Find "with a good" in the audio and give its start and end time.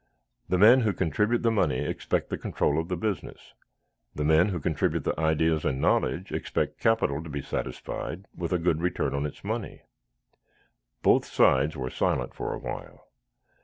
8.35-8.81